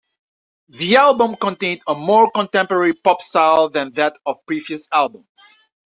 [0.69, 5.57] The album contained a more contemporary pop style than that of previous albums.